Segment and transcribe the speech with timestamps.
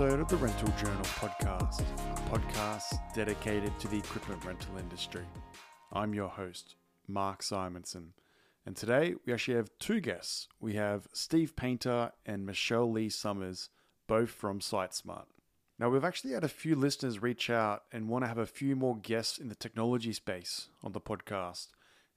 [0.00, 5.26] episode of the Rental Journal podcast, a podcast dedicated to the equipment rental industry.
[5.92, 6.76] I'm your host,
[7.06, 8.14] Mark Simonson,
[8.64, 10.48] and today we actually have two guests.
[10.58, 13.68] We have Steve Painter and Michelle Lee Summers,
[14.06, 15.26] both from SiteSmart.
[15.78, 18.74] Now, we've actually had a few listeners reach out and want to have a few
[18.74, 21.66] more guests in the technology space on the podcast.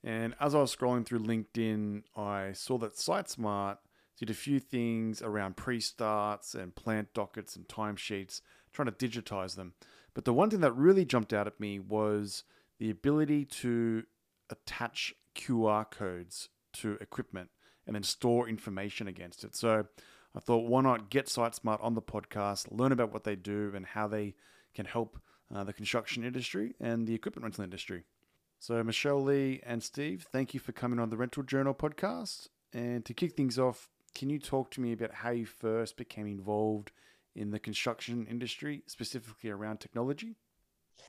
[0.02, 3.76] And as I was scrolling through LinkedIn, I saw that SiteSmart
[4.18, 8.40] did a few things around pre starts and plant dockets and timesheets,
[8.72, 9.74] trying to digitize them.
[10.14, 12.44] But the one thing that really jumped out at me was
[12.78, 14.04] the ability to
[14.50, 17.50] attach QR codes to equipment
[17.86, 19.56] and then store information against it.
[19.56, 19.86] So
[20.34, 23.86] I thought, why not get SiteSmart on the podcast, learn about what they do and
[23.86, 24.34] how they
[24.74, 25.18] can help
[25.54, 28.04] uh, the construction industry and the equipment rental industry.
[28.58, 32.48] So, Michelle Lee and Steve, thank you for coming on the Rental Journal podcast.
[32.72, 36.26] And to kick things off, can you talk to me about how you first became
[36.26, 36.92] involved
[37.34, 40.36] in the construction industry, specifically around technology?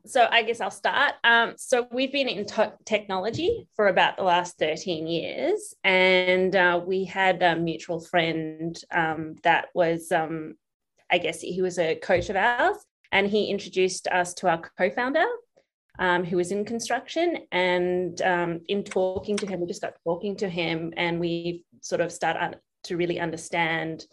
[0.06, 1.14] So I guess I'll start.
[1.24, 2.46] Um, so we've been in
[2.86, 9.36] technology for about the last 13 years, and uh, we had a mutual friend um,
[9.44, 10.56] that was, um,
[11.12, 12.78] I guess, he was a coach of ours,
[13.12, 15.26] and he introduced us to our co-founder,
[15.98, 17.40] um, who was in construction.
[17.52, 22.02] And um, in talking to him, we just got talking to him, and we sort
[22.02, 24.06] of started to really understand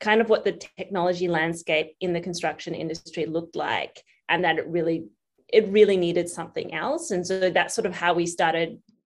[0.00, 4.66] kind of what the technology landscape in the construction industry looked like and that it
[4.66, 5.04] really
[5.52, 7.10] it really needed something else.
[7.10, 8.78] And so that's sort of how we started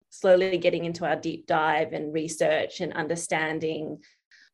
[0.09, 3.99] slowly getting into our deep dive and research and understanding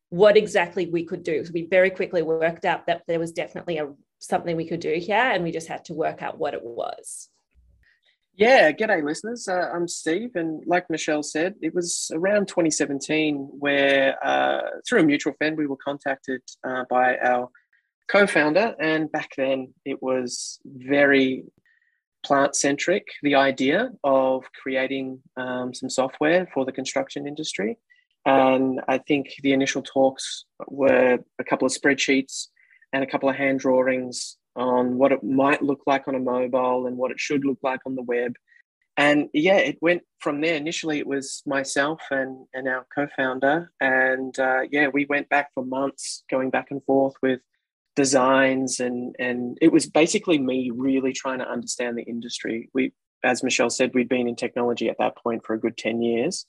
[0.08, 1.44] what exactly we could do.
[1.44, 4.94] So we very quickly worked out that there was definitely a something we could do
[4.94, 7.28] here and we just had to work out what it was
[8.38, 9.48] yeah, g'day listeners.
[9.48, 15.02] Uh, I'm Steve, and like Michelle said, it was around 2017 where, uh, through a
[15.02, 17.48] mutual friend, we were contacted uh, by our
[18.06, 21.46] co-founder, and back then it was very
[22.24, 23.08] plant-centric.
[23.24, 27.76] The idea of creating um, some software for the construction industry,
[28.24, 32.46] and I think the initial talks were a couple of spreadsheets
[32.92, 36.86] and a couple of hand drawings on what it might look like on a mobile
[36.86, 38.34] and what it should look like on the web.
[38.96, 40.56] And yeah, it went from there.
[40.56, 43.70] Initially, it was myself and, and our co founder.
[43.80, 47.40] And uh, yeah, we went back for months going back and forth with
[47.98, 52.92] designs and and it was basically me really trying to understand the industry we
[53.24, 56.46] as michelle said we'd been in technology at that point for a good 10 years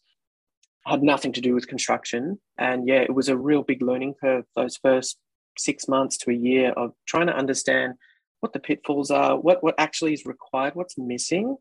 [0.86, 4.46] had nothing to do with construction and yeah it was a real big learning curve
[4.56, 5.18] those first
[5.58, 7.94] six months to a year of trying to understand
[8.40, 11.58] what the pitfalls are what what actually is required what's missing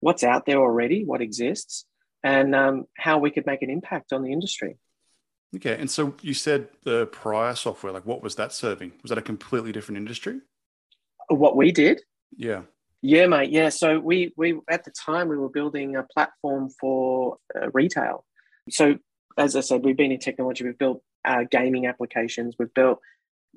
[0.00, 1.86] what's out there already what exists
[2.22, 4.76] and um, how we could make an impact on the industry
[5.56, 5.76] Okay.
[5.78, 8.92] And so you said the prior software, like what was that serving?
[9.02, 10.40] Was that a completely different industry?
[11.28, 12.02] What we did?
[12.36, 12.62] Yeah.
[13.00, 13.50] Yeah, mate.
[13.50, 13.68] Yeah.
[13.70, 18.24] So we we at the time we were building a platform for uh, retail.
[18.70, 18.96] So
[19.38, 20.64] as I said, we've been in technology.
[20.64, 22.56] We've built uh, gaming applications.
[22.58, 23.00] We've built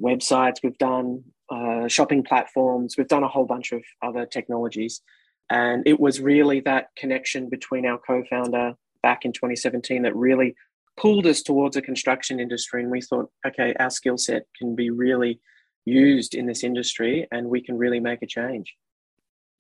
[0.01, 0.57] websites.
[0.63, 2.95] We've done uh, shopping platforms.
[2.97, 5.01] We've done a whole bunch of other technologies.
[5.49, 10.55] And it was really that connection between our co-founder back in 2017 that really
[10.97, 14.89] pulled us towards a construction industry and we thought okay our skill set can be
[14.89, 15.39] really
[15.85, 18.75] used in this industry and we can really make a change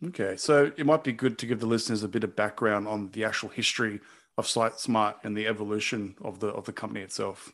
[0.05, 3.09] okay so it might be good to give the listeners a bit of background on
[3.11, 3.99] the actual history
[4.37, 7.53] of SiteSmart and the evolution of the of the company itself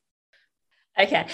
[1.00, 1.28] okay.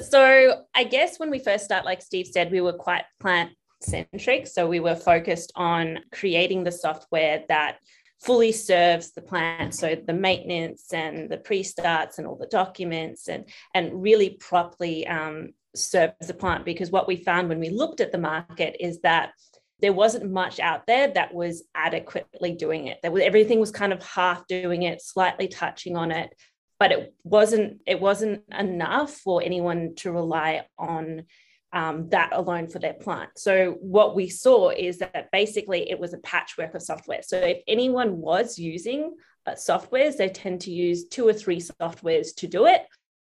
[0.00, 4.46] So i guess when we first start like steve said we were quite plant centric
[4.46, 7.78] so we were focused on creating the software that
[8.20, 9.74] fully serves the plant.
[9.74, 15.50] So the maintenance and the pre-starts and all the documents and and really properly um,
[15.74, 16.64] serves the plant.
[16.64, 19.32] Because what we found when we looked at the market is that
[19.80, 22.98] there wasn't much out there that was adequately doing it.
[23.02, 26.30] There was everything was kind of half doing it, slightly touching on it,
[26.78, 31.24] but it wasn't it wasn't enough for anyone to rely on
[31.72, 33.30] um, that alone for their plant.
[33.36, 37.22] So what we saw is that basically it was a patchwork of software.
[37.22, 39.14] So if anyone was using
[39.46, 42.82] uh, softwares, they tend to use two or three softwares to do it,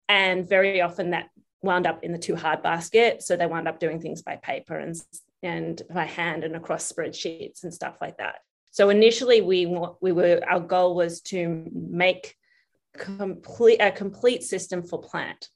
[0.09, 1.29] and very often that
[1.63, 3.23] wound up in the too hard basket.
[3.23, 4.97] So they wound up doing things by paper and
[5.43, 8.37] and by hand and across spreadsheets and stuff like that.
[8.71, 9.67] So initially we
[10.01, 12.37] we were our goal was to make
[12.97, 15.49] complete a complete system for plant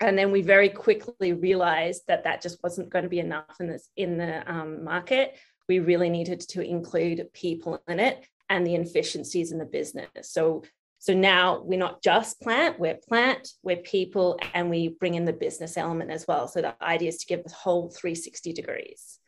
[0.00, 3.68] and then we very quickly realized that that just wasn't going to be enough in
[3.68, 5.36] this in the um, market
[5.68, 10.62] we really needed to include people in it and the efficiencies in the business so
[10.98, 15.32] So now we're not just plant, we're plant, we're people, and we bring in the
[15.32, 16.48] business element as well.
[16.48, 19.20] So the idea is to give the whole 360 degrees.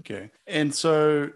[0.00, 0.30] Okay.
[0.46, 1.30] And so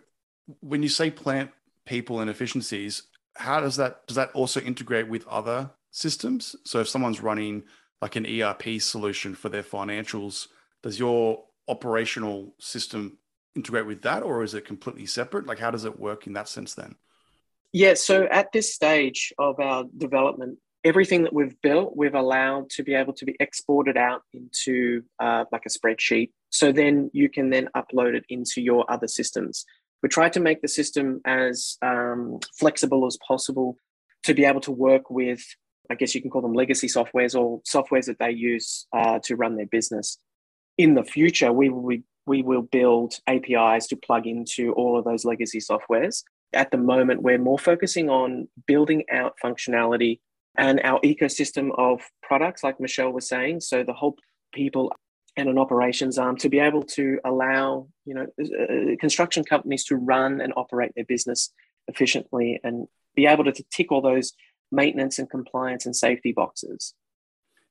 [0.61, 1.51] when you say plant,
[1.87, 3.03] people, and efficiencies,
[3.41, 6.55] how does that does that also integrate with other systems?
[6.65, 7.65] So if someone's running
[8.01, 10.49] like an ERP solution for their financials,
[10.83, 13.19] does your operational system
[13.57, 15.47] integrate with that or is it completely separate?
[15.47, 16.97] Like how does it work in that sense then?
[17.73, 22.83] Yeah, so at this stage of our development, everything that we've built, we've allowed to
[22.83, 26.31] be able to be exported out into uh, like a spreadsheet.
[26.51, 29.65] So then you can then upload it into your other systems.
[30.03, 33.77] We try to make the system as um, flexible as possible
[34.25, 35.43] to be able to work with,
[35.91, 39.37] I guess you can call them legacy softwares or softwares that they use uh, to
[39.37, 40.19] run their business.
[40.79, 45.05] In the future, we will be, we will build APIs to plug into all of
[45.05, 50.21] those legacy softwares at the moment, we're more focusing on building out functionality
[50.59, 53.61] and our ecosystem of products, like Michelle was saying.
[53.61, 54.17] So the whole
[54.53, 54.93] people
[55.41, 59.97] and an operations arm to be able to allow you know uh, construction companies to
[59.97, 61.53] run and operate their business
[61.89, 64.33] efficiently and be able to tick all those
[64.71, 66.95] maintenance and compliance and safety boxes.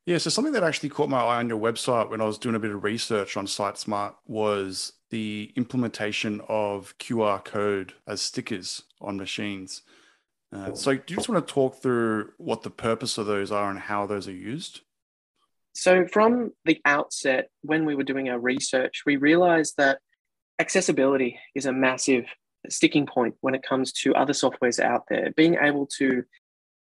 [0.06, 2.56] Yeah, so something that actually caught my eye on your website when I was doing
[2.56, 9.18] a bit of research on SiteSmart was the implementation of QR code as stickers on
[9.18, 9.84] machines.
[10.52, 13.70] Uh, so, do you just want to talk through what the purpose of those are
[13.70, 14.82] and how those are used?
[15.80, 20.00] So, from the outset, when we were doing our research, we realized that
[20.60, 22.26] accessibility is a massive
[22.70, 25.32] sticking point when it comes to other softwares out there.
[25.36, 26.24] Being able to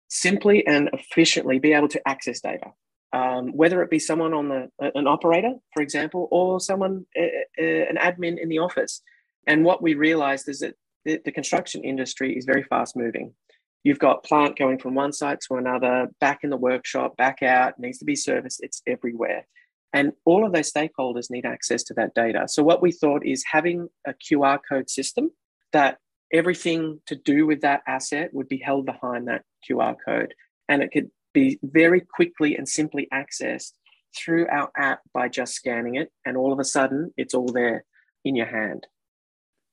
[0.10, 2.72] simply and efficiently be able to access data
[3.14, 7.24] um, whether it be someone on the an operator, for example, or someone uh,
[7.58, 9.02] an admin in the office.
[9.48, 10.76] And what we realized is that
[11.06, 13.34] the construction industry is very fast moving.
[13.84, 17.80] You've got plant going from one site to another, back in the workshop, back out,
[17.80, 18.60] needs to be serviced.
[18.62, 19.46] It's everywhere.
[19.94, 22.48] And all of those stakeholders need access to that data.
[22.48, 25.32] So, what we thought is having a QR code system
[25.72, 25.98] that
[26.32, 30.34] everything to do with that asset would be held behind that QR code.
[30.68, 33.72] And it could be very quickly and simply accessed
[34.16, 36.12] through our app by just scanning it.
[36.26, 37.86] And all of a sudden, it's all there
[38.24, 38.86] in your hand.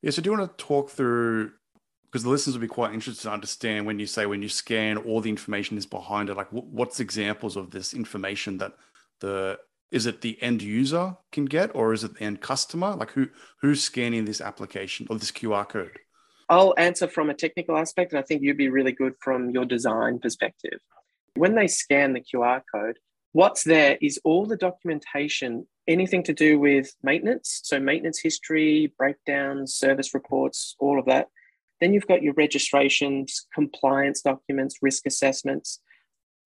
[0.00, 0.12] Yeah.
[0.12, 1.52] So, do you want to talk through?
[2.06, 4.96] Because the listeners will be quite interested to understand when you say when you scan,
[4.96, 6.36] all the information is behind it.
[6.36, 8.72] Like, what's examples of this information that
[9.20, 9.58] the
[9.90, 12.94] is it the end user can get, or is it the end customer?
[12.94, 13.28] Like, who
[13.60, 15.98] who's scanning this application or this QR code?
[16.48, 19.64] I'll answer from a technical aspect, and I think you'd be really good from your
[19.64, 20.78] design perspective.
[21.34, 22.98] When they scan the QR code,
[23.32, 27.60] what's there is all the documentation, anything to do with maintenance.
[27.64, 31.28] So, maintenance history, breakdowns, service reports, all of that.
[31.80, 35.80] Then you've got your registrations, compliance documents, risk assessments.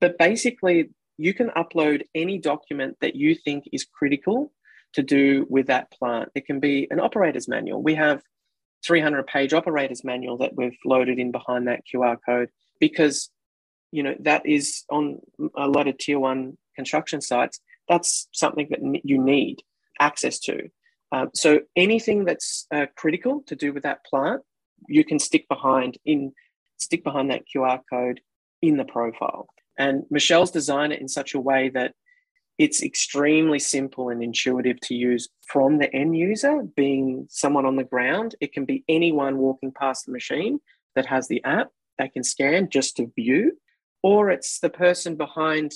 [0.01, 4.53] But basically, you can upload any document that you think is critical
[4.95, 6.31] to do with that plant.
[6.35, 7.83] It can be an operator's manual.
[7.83, 8.23] We have
[8.85, 12.49] 300 page operator's manual that we've loaded in behind that QR code
[12.81, 13.31] because
[13.93, 15.19] you know that is on
[15.57, 19.63] a lot of tier one construction sites that's something that you need
[19.99, 20.69] access to
[21.13, 24.43] um, so anything that's uh, critical to do with that plant
[24.89, 26.33] you can stick behind in
[26.79, 28.21] stick behind that qr code
[28.63, 29.49] in the profile
[29.79, 31.95] and michelle's designed it in such a way that
[32.59, 37.85] it's extremely simple and intuitive to use from the end user being someone on the
[37.85, 40.61] ground it can be anyone walking past the machine
[40.95, 41.69] that has the app
[41.99, 43.53] they can scan just to view
[44.03, 45.73] or it's the person behind,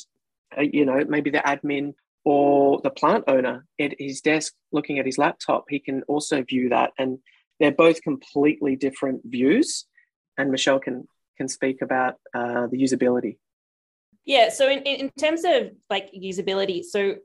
[0.57, 1.95] uh, you know, maybe the admin
[2.25, 5.65] or the plant owner at his desk looking at his laptop.
[5.69, 7.19] He can also view that, and
[7.61, 9.87] they're both completely different views.
[10.39, 11.07] And Michelle can
[11.37, 13.39] can speak about uh, the usability.
[14.25, 14.49] Yeah.
[14.51, 17.17] So in, in terms of like usability, so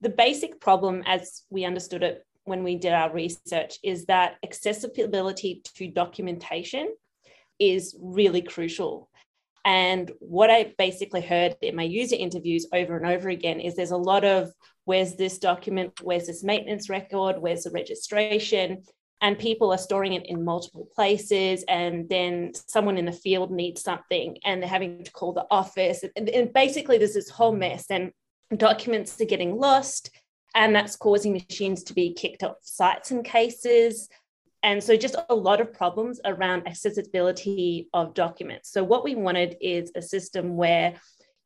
[0.00, 5.62] the basic problem as we understood it when we did our research is that accessibility
[5.74, 6.94] to documentation
[7.58, 9.10] is really crucial
[9.64, 13.90] and what I basically heard in my user interviews over and over again is there's
[13.90, 14.52] a lot of
[14.84, 18.82] where's this document, where's this maintenance record, where's the registration?
[19.22, 21.64] And people are storing it in multiple places.
[21.68, 26.04] And then someone in the field needs something and they're having to call the office.
[26.16, 28.12] And, and basically, there's this whole mess, and
[28.56, 30.10] documents are getting lost.
[30.54, 34.08] And that's causing machines to be kicked off sites in cases.
[34.62, 38.70] And so just a lot of problems around accessibility of documents.
[38.70, 40.94] So what we wanted is a system where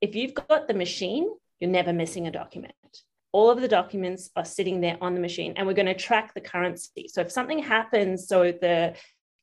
[0.00, 1.28] if you've got the machine,
[1.60, 2.74] you're never missing a document.
[3.34, 6.32] All of the documents are sitting there on the machine and we're going to track
[6.34, 7.08] the currency.
[7.08, 8.94] So if something happens, so the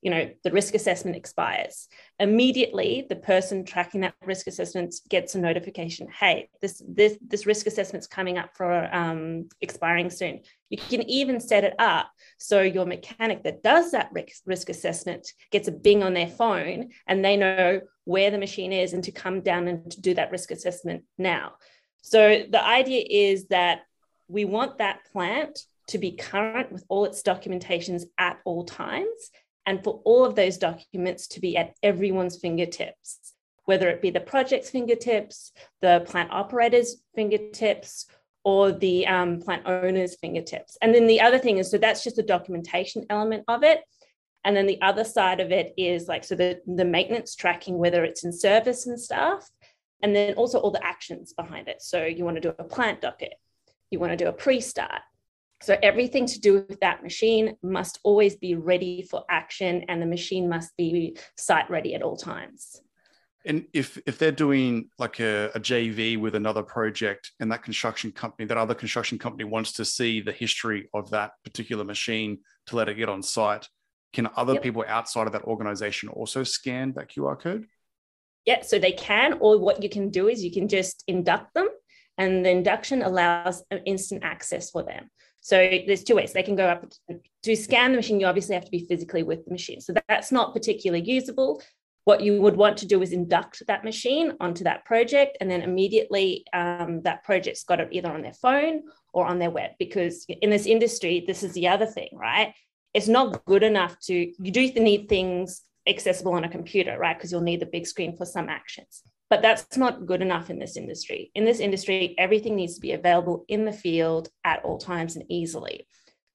[0.01, 1.87] you know the risk assessment expires
[2.19, 7.67] immediately the person tracking that risk assessment gets a notification hey this this this risk
[7.67, 12.85] assessment's coming up for um, expiring soon you can even set it up so your
[12.85, 17.37] mechanic that does that risk, risk assessment gets a bing on their phone and they
[17.37, 21.03] know where the machine is and to come down and to do that risk assessment
[21.17, 21.51] now
[22.01, 23.81] so the idea is that
[24.27, 29.31] we want that plant to be current with all its documentations at all times
[29.65, 33.33] and for all of those documents to be at everyone's fingertips,
[33.65, 38.07] whether it be the project's fingertips, the plant operator's fingertips,
[38.43, 40.77] or the um, plant owner's fingertips.
[40.81, 43.81] And then the other thing is so that's just the documentation element of it.
[44.43, 48.03] And then the other side of it is like, so the, the maintenance tracking, whether
[48.03, 49.47] it's in service and stuff,
[50.03, 51.81] and then also all the actions behind it.
[51.81, 53.33] So you want to do a plant docket,
[53.89, 55.01] you want to do a pre start,
[55.61, 60.07] so everything to do with that machine must always be ready for action and the
[60.07, 62.81] machine must be site ready at all times.
[63.45, 68.11] And if if they're doing like a, a, JV with another project and that construction
[68.11, 72.75] company, that other construction company wants to see the history of that particular machine to
[72.75, 73.67] let it get on site,
[74.13, 74.63] can other yep.
[74.63, 77.65] people outside of that organization also scan that QR code?
[78.45, 81.67] Yeah, so they can, or what you can do is you can just induct them,
[82.17, 85.09] and the induction allows instant access for them.
[85.41, 86.85] So there's two ways they can go up
[87.43, 88.19] to scan the machine.
[88.19, 89.81] You obviously have to be physically with the machine.
[89.81, 91.61] So that's not particularly usable.
[92.05, 95.61] What you would want to do is induct that machine onto that project, and then
[95.61, 98.83] immediately um, that project's got it either on their phone
[99.13, 99.71] or on their web.
[99.77, 102.53] Because in this industry, this is the other thing, right?
[102.93, 107.17] It's not good enough to, you do need things accessible on a computer, right?
[107.17, 109.01] Because you'll need the big screen for some actions.
[109.29, 111.31] But that's not good enough in this industry.
[111.35, 115.25] In this industry, everything needs to be available in the field at all times and
[115.29, 115.87] easily.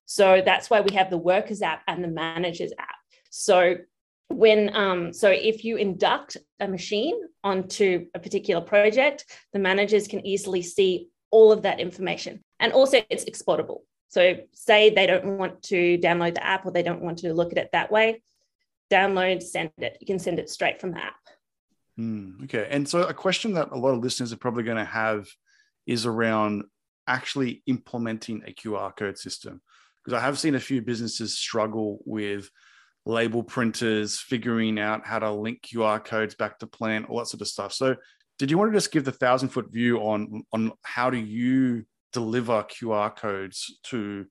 [0.05, 2.95] So that's why we have the workers app and the managers app.
[3.29, 3.75] So
[4.29, 10.25] when um, so if you induct a machine onto a particular project, the managers can
[10.25, 12.43] easily see all of that information.
[12.59, 13.83] And also it's exportable.
[14.09, 17.51] So say they don't want to download the app or they don't want to look
[17.51, 18.23] at it that way,
[18.91, 19.97] download, send it.
[19.99, 21.15] You can send it straight from the app.
[21.99, 22.67] Mm, okay.
[22.69, 25.27] And so a question that a lot of listeners are probably going to have
[25.85, 26.63] is around
[27.07, 29.61] actually implementing a QR code system.
[30.03, 32.49] Because I have seen a few businesses struggle with
[33.05, 37.41] label printers, figuring out how to link QR codes back to plan, all that sort
[37.41, 37.73] of stuff.
[37.73, 37.95] So
[38.37, 41.85] did you want to just give the thousand foot view on on how do you
[42.13, 44.25] deliver QR codes to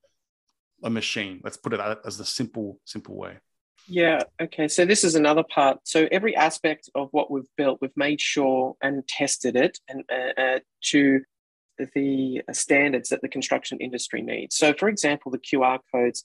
[0.85, 1.41] a machine?
[1.43, 3.39] Let's put it as the simple, simple way.
[3.89, 4.69] Yeah, okay.
[4.69, 5.79] So this is another part.
[5.85, 10.41] So every aspect of what we've built, we've made sure and tested it and uh,
[10.41, 11.21] uh, to
[11.95, 14.57] the standards that the construction industry needs.
[14.57, 16.25] So, for example, the QR codes,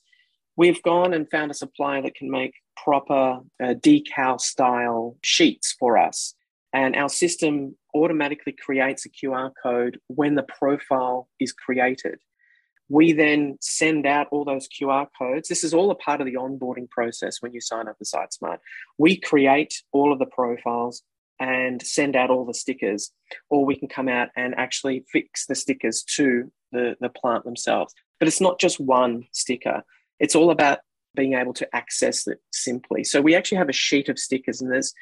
[0.55, 5.97] we've gone and found a supplier that can make proper uh, decal style sheets for
[5.97, 6.33] us.
[6.73, 12.19] And our system automatically creates a QR code when the profile is created.
[12.91, 15.47] We then send out all those QR codes.
[15.47, 18.57] This is all a part of the onboarding process when you sign up for SiteSmart.
[18.97, 21.01] We create all of the profiles
[21.39, 23.13] and send out all the stickers,
[23.49, 27.93] or we can come out and actually fix the stickers to the, the plant themselves.
[28.19, 29.83] But it's not just one sticker,
[30.19, 30.79] it's all about
[31.15, 33.05] being able to access it simply.
[33.05, 34.93] So we actually have a sheet of stickers, and there's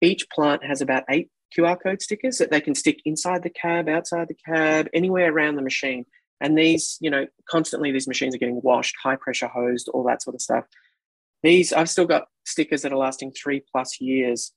[0.00, 3.88] each plant has about eight QR code stickers that they can stick inside the cab,
[3.88, 6.04] outside the cab, anywhere around the machine.
[6.40, 10.22] And these, you know, constantly these machines are getting washed, high pressure hosed, all that
[10.22, 10.64] sort of stuff.
[11.42, 14.52] These, I've still got stickers that are lasting three plus years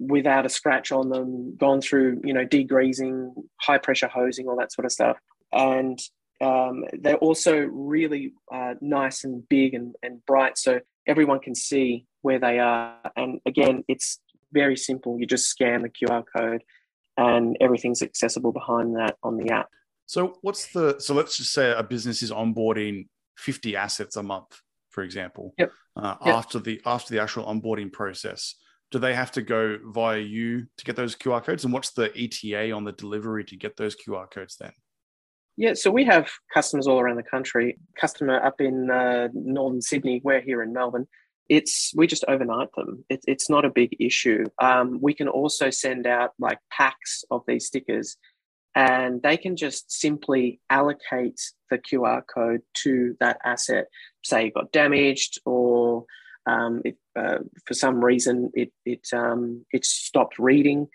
[0.00, 4.72] without a scratch on them, gone through, you know, degreasing, high pressure hosing, all that
[4.72, 5.16] sort of stuff.
[5.52, 5.98] And
[6.40, 12.06] um, they're also really uh, nice and big and, and bright, so everyone can see
[12.22, 12.96] where they are.
[13.16, 14.18] And again, it's
[14.52, 15.18] very simple.
[15.18, 16.64] You just scan the QR code,
[17.16, 19.68] and everything's accessible behind that on the app.
[20.12, 24.60] So what's the so let's just say a business is onboarding 50 assets a month,
[24.90, 25.54] for example.
[25.56, 25.72] Yep.
[25.96, 26.34] Uh, yep.
[26.34, 28.56] After the after the actual onboarding process,
[28.90, 31.64] do they have to go via you to get those QR codes?
[31.64, 34.72] And what's the ETA on the delivery to get those QR codes then?
[35.56, 37.78] Yeah, so we have customers all around the country.
[37.98, 41.08] Customer up in uh, northern Sydney, we're here in Melbourne.
[41.48, 43.02] It's we just overnight them.
[43.08, 44.44] It, it's not a big issue.
[44.60, 48.18] Um, we can also send out like packs of these stickers
[48.74, 53.86] and they can just simply allocate the QR code to that asset.
[54.24, 56.06] Say it got damaged, or
[56.46, 60.88] um, if, uh, for some reason it it um, it stopped reading.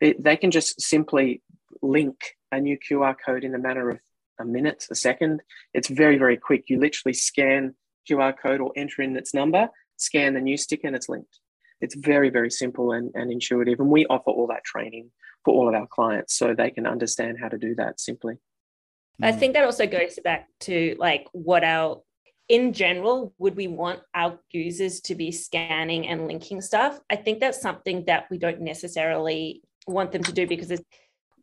[0.00, 1.42] It, they can just simply
[1.80, 2.16] link
[2.50, 4.00] a new QR code in a matter of
[4.40, 5.42] a minute, a second.
[5.74, 6.64] It's very very quick.
[6.68, 7.74] You literally scan
[8.10, 11.38] QR code or enter in its number, scan the new sticker and it's linked.
[11.80, 13.80] It's very, very simple and, and intuitive.
[13.80, 15.10] And we offer all that training
[15.44, 18.36] for all of our clients so they can understand how to do that simply.
[19.20, 19.38] I mm.
[19.38, 22.02] think that also goes back to like what our
[22.48, 27.00] in general, would we want our users to be scanning and linking stuff?
[27.08, 30.78] I think that's something that we don't necessarily want them to do because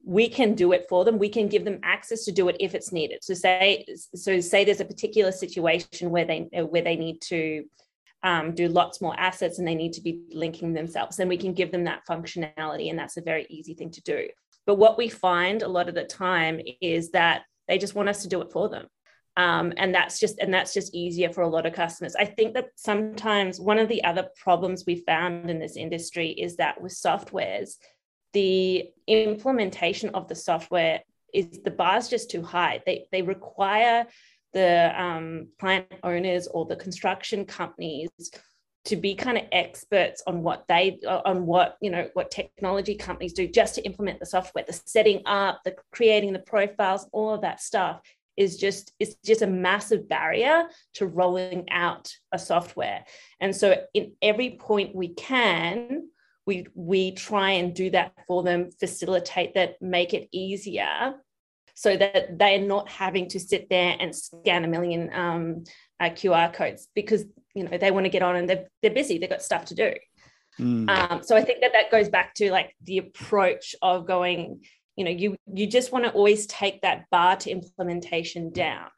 [0.05, 1.17] we can do it for them.
[1.17, 3.23] We can give them access to do it if it's needed.
[3.23, 7.65] So say so say there's a particular situation where they where they need to
[8.23, 11.53] um, do lots more assets and they need to be linking themselves, then we can
[11.53, 14.27] give them that functionality, and that's a very easy thing to do.
[14.65, 18.23] But what we find a lot of the time is that they just want us
[18.23, 18.87] to do it for them.
[19.37, 22.55] Um, and that's just and that's just easier for a lot of customers i think
[22.55, 26.91] that sometimes one of the other problems we found in this industry is that with
[26.91, 27.75] softwares
[28.33, 31.01] the implementation of the software
[31.33, 34.07] is the bar is just too high they, they require
[34.53, 38.09] the um, plant owners or the construction companies
[38.85, 43.33] to be kind of experts on what they on what you know what technology companies
[43.33, 44.63] do just to implement the software.
[44.65, 48.01] The setting up the creating the profiles all of that stuff
[48.37, 50.63] is just it's just a massive barrier
[50.93, 53.03] to rolling out a software.
[53.41, 56.07] And so in every point we can
[56.45, 61.15] we we try and do that for them facilitate that make it easier
[61.79, 65.63] so that they're not having to sit there and scan a million um,
[65.99, 69.17] uh, qr codes because you know they want to get on and they're, they're busy
[69.17, 69.93] they've got stuff to do.
[70.59, 70.89] Mm.
[70.89, 74.59] um, so i think that that goes back to like the approach of going
[74.99, 78.89] you know you you just want to always take that bar to implementation down.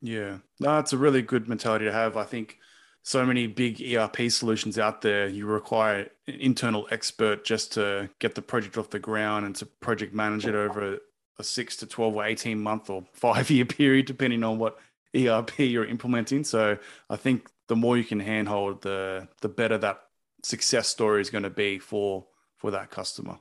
[0.00, 0.38] Yeah.
[0.58, 2.16] No it's a really good mentality to have.
[2.16, 2.58] I think
[3.04, 8.34] so many big erp solutions out there you require an internal expert just to get
[8.34, 10.98] the project off the ground and to project manage it over
[11.38, 14.78] a 6 to 12 or 18 month or 5 year period depending on what
[15.14, 16.44] erp you're implementing.
[16.44, 16.78] So
[17.10, 20.00] i think the more you can handhold the the better that
[20.42, 23.38] success story is going to be for for that customer.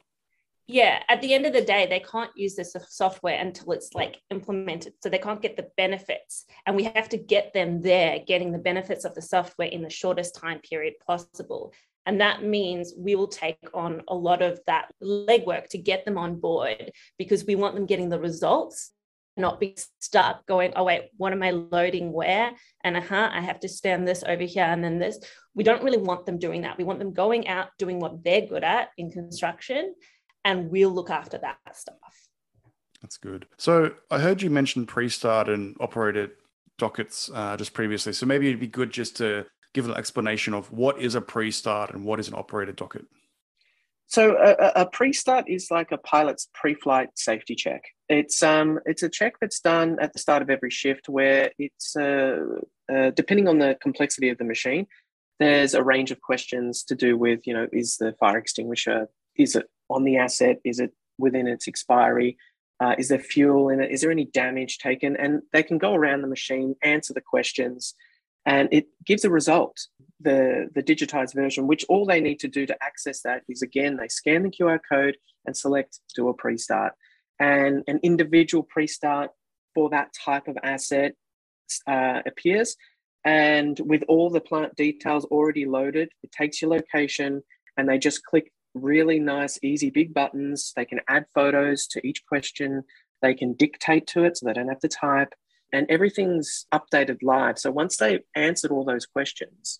[0.67, 4.21] Yeah at the end of the day they can't use this software until it's like
[4.29, 4.93] implemented.
[5.01, 8.65] So they can't get the benefits and we have to get them there getting the
[8.69, 11.73] benefits of the software in the shortest time period possible
[12.05, 16.17] and that means we will take on a lot of that legwork to get them
[16.17, 18.91] on board because we want them getting the results
[19.37, 22.51] not be stuck going oh wait what am i loading where
[22.83, 25.19] and uh-huh i have to stand this over here and then this
[25.55, 28.45] we don't really want them doing that we want them going out doing what they're
[28.45, 29.93] good at in construction
[30.43, 32.27] and we'll look after that stuff.
[33.01, 33.47] That's good.
[33.57, 36.31] So I heard you mention pre-start and operated
[36.77, 38.13] dockets uh, just previously.
[38.13, 41.91] So maybe it'd be good just to give an explanation of what is a pre-start
[41.93, 43.05] and what is an operator docket.
[44.07, 47.83] So a, a pre-start is like a pilot's pre-flight safety check.
[48.09, 51.95] It's um it's a check that's done at the start of every shift where it's
[51.95, 52.39] uh,
[52.93, 54.87] uh, depending on the complexity of the machine.
[55.39, 59.07] There's a range of questions to do with you know is the fire extinguisher
[59.37, 60.59] is it on the asset?
[60.65, 62.37] Is it within its expiry?
[62.81, 63.91] Uh, is there fuel in it?
[63.91, 65.15] Is there any damage taken?
[65.15, 67.93] And they can go around the machine, answer the questions,
[68.45, 69.77] and it gives a result,
[70.19, 73.97] the, the digitized version, which all they need to do to access that is again,
[73.97, 76.93] they scan the QR code and select do a pre start.
[77.39, 79.31] And an individual pre start
[79.73, 81.13] for that type of asset
[81.87, 82.75] uh, appears.
[83.23, 87.43] And with all the plant details already loaded, it takes your location
[87.77, 90.73] and they just click really nice, easy, big buttons.
[90.75, 92.83] They can add photos to each question.
[93.21, 95.33] They can dictate to it so they don't have to type.
[95.73, 97.57] And everything's updated live.
[97.57, 99.79] So once they've answered all those questions,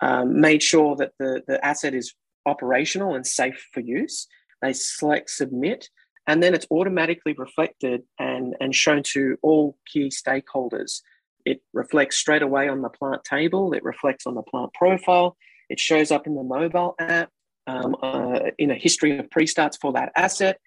[0.00, 2.12] um, made sure that the, the asset is
[2.44, 4.26] operational and safe for use,
[4.60, 5.88] they select submit,
[6.26, 11.00] and then it's automatically reflected and, and shown to all key stakeholders.
[11.44, 15.36] It reflects straight away on the plant table, it reflects on the plant profile,
[15.68, 17.30] it shows up in the mobile app,
[17.66, 20.58] um, uh, in a history of pre-starts for that asset.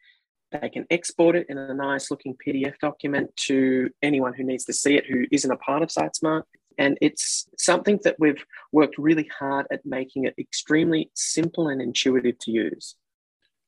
[0.61, 4.73] They can export it in a nice looking PDF document to anyone who needs to
[4.73, 6.43] see it who isn't a part of SiteSmart.
[6.77, 12.37] And it's something that we've worked really hard at making it extremely simple and intuitive
[12.39, 12.95] to use.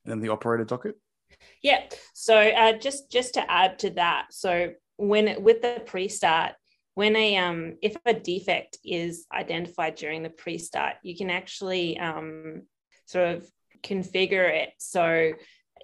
[0.06, 0.96] And the operator docket?
[1.62, 1.84] Yeah.
[2.14, 6.54] So uh, just just to add to that, so when with the pre-start,
[6.96, 12.64] when a um, if a defect is identified during the pre-start, you can actually um,
[13.06, 13.48] sort of
[13.84, 15.32] configure it so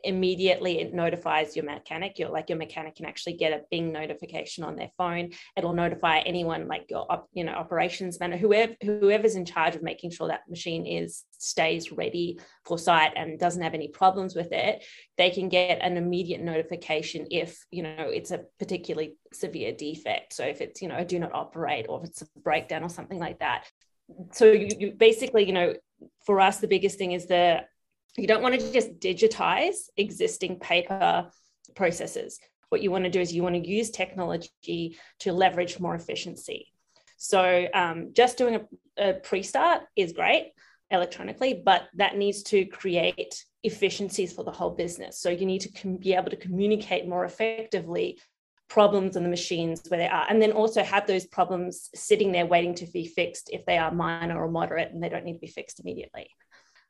[0.04, 2.20] immediately it notifies your mechanic.
[2.20, 5.32] Your like your mechanic can actually get a bing notification on their phone.
[5.56, 10.12] It'll notify anyone like your you know operations manager whoever whoever's in charge of making
[10.12, 14.82] sure that machine is stays ready for site and doesn't have any problems with it
[15.18, 20.34] they can get an immediate notification if you know it's a particularly severe defect.
[20.34, 23.20] So if it's you know do not operate or if it's a breakdown or something
[23.20, 23.66] like that.
[24.32, 25.74] So you, you basically, you know,
[26.26, 27.68] for us, the biggest thing is that
[28.17, 31.30] you don't want to just digitize existing paper
[31.76, 32.39] processes.
[32.69, 36.67] What you want to do is you want to use technology to leverage more efficiency.
[37.17, 40.52] So um, just doing a, a pre-start is great
[40.91, 45.19] electronically, but that needs to create efficiencies for the whole business.
[45.19, 48.19] So you need to com- be able to communicate more effectively
[48.69, 52.45] problems on the machines where they are, and then also have those problems sitting there
[52.45, 55.39] waiting to be fixed if they are minor or moderate and they don't need to
[55.39, 56.28] be fixed immediately.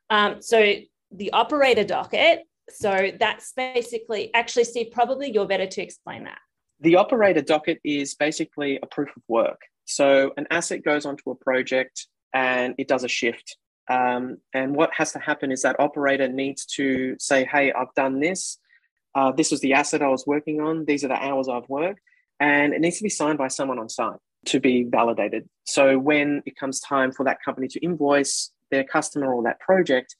[0.09, 0.75] Um, so
[1.13, 2.41] the operator docket.
[2.69, 6.39] So that's basically, actually, Steve, probably you're better to explain that.
[6.79, 9.61] The operator docket is basically a proof of work.
[9.85, 13.57] So an asset goes onto a project and it does a shift.
[13.89, 18.19] Um, and what has to happen is that operator needs to say, hey, I've done
[18.19, 18.57] this.
[19.13, 20.85] Uh, this was the asset I was working on.
[20.85, 21.99] These are the hours I've worked.
[22.39, 25.47] And it needs to be signed by someone on site to be validated.
[25.65, 30.15] So when it comes time for that company to invoice their customer or that project,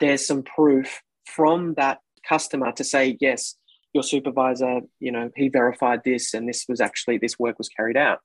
[0.00, 3.56] there's some proof from that customer to say, yes,
[3.92, 7.96] your supervisor, you know, he verified this and this was actually, this work was carried
[7.96, 8.20] out.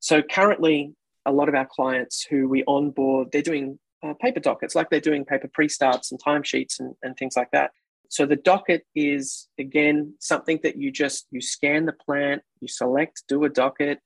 [0.00, 0.94] So currently,
[1.26, 5.00] a lot of our clients who we onboard, they're doing uh, paper dockets, like they're
[5.00, 7.70] doing paper pre-starts and timesheets and, and things like that.
[8.10, 13.24] So the docket is again something that you just you scan the plant, you select,
[13.28, 13.98] do a docket.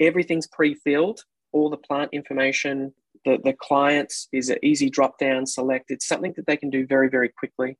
[0.00, 1.20] Everything's pre-filled,
[1.52, 2.94] all the plant information.
[3.24, 5.90] The, the clients is an easy drop down select.
[5.90, 7.78] It's something that they can do very, very quickly.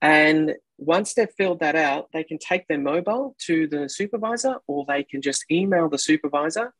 [0.00, 4.84] And once they've filled that out, they can take their mobile to the supervisor or
[4.86, 6.72] they can just email the supervisor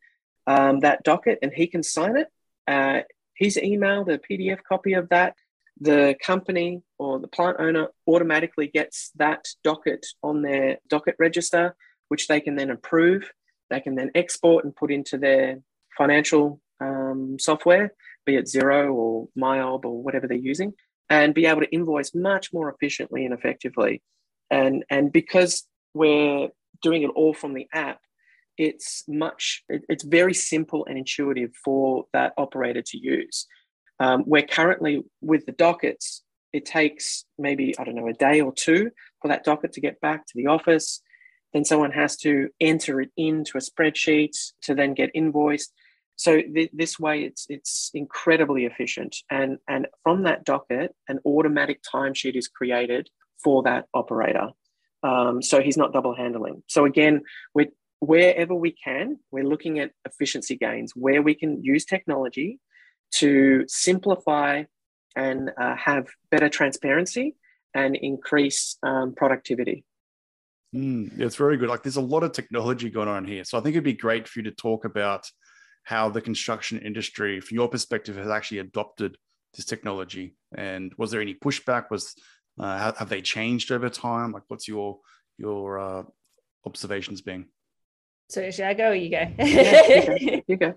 [0.46, 2.28] um, that docket and he can sign it.
[2.66, 3.00] Uh,
[3.34, 5.34] his email, the PDF copy of that,
[5.80, 11.76] the company or the plant owner automatically gets that docket on their docket register,
[12.08, 13.30] which they can then approve.
[13.70, 15.61] They can then export and put into their
[15.96, 17.93] financial um, software,
[18.25, 20.73] be it Xero or MYOB or whatever they're using,
[21.11, 24.03] and be able to invoice much more efficiently and effectively.
[24.51, 26.49] And, and because we're
[26.83, 28.01] doing it all from the app,
[28.57, 33.47] it's much it, it's very simple and intuitive for that operator to use.
[34.01, 38.55] Um, where currently with the dockets it takes maybe i don't know a day or
[38.55, 41.03] two for that docket to get back to the office.
[41.53, 45.73] Then someone has to enter it into a spreadsheet to then get invoiced
[46.18, 51.81] so th- this way it's it's incredibly efficient and and from that docket an automatic
[51.83, 53.09] timesheet is created
[53.42, 54.48] for that operator
[55.02, 57.22] um, so he's not double handling so again
[57.54, 57.68] we're
[58.00, 62.61] wherever we can, we're looking at efficiency gains where we can use technology
[63.11, 64.64] to simplify
[65.16, 67.35] and uh, have better transparency
[67.74, 69.85] and increase um, productivity.
[70.74, 71.68] Mm, it's very good.
[71.68, 73.42] Like there's a lot of technology going on here.
[73.44, 75.26] So I think it'd be great for you to talk about
[75.88, 79.16] how the construction industry, from your perspective, has actually adopted
[79.55, 80.37] this technology.
[80.55, 81.90] And was there any pushback?
[81.90, 82.14] Was
[82.61, 84.33] uh, have they changed over time?
[84.33, 84.98] Like, what's your
[85.38, 86.03] your uh,
[86.66, 87.46] observations being?
[88.29, 89.24] So should I go or you go?
[89.38, 90.42] yeah, you go.
[90.46, 90.74] You go.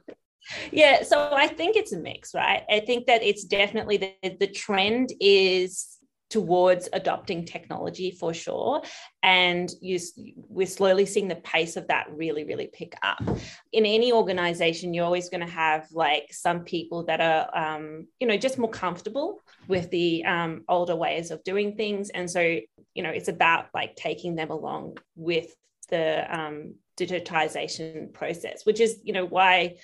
[0.72, 2.64] Yeah, so I think it's a mix, right?
[2.70, 5.98] I think that it's definitely the, the trend is
[6.32, 8.82] towards adopting technology for sure.
[9.22, 10.00] And you,
[10.36, 13.22] we're slowly seeing the pace of that really really pick up.
[13.72, 18.28] In any organization you're always going to have like some people that are um, you
[18.28, 22.10] know just more comfortable with the um, older ways of doing things.
[22.10, 22.42] And so
[22.96, 25.54] you know it's about like taking them along with
[25.90, 29.76] the um, digitization process, which is, you know, why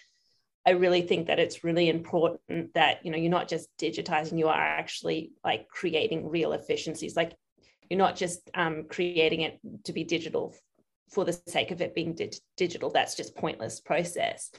[0.68, 4.50] I really think that it's really important that, you know, you're not just digitizing, you
[4.50, 7.16] are actually like creating real efficiencies.
[7.16, 7.32] Like
[7.90, 10.54] you're not just um, creating it to be digital
[11.10, 12.90] for the sake of it being di- digital.
[12.90, 14.52] That's just pointless process.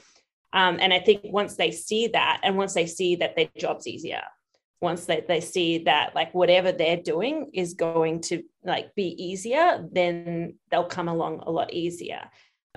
[0.51, 3.85] Um, and I think once they see that, and once they see that their job's
[3.85, 4.23] easier,
[4.81, 9.87] once they, they see that like whatever they're doing is going to like be easier,
[9.91, 12.21] then they'll come along a lot easier.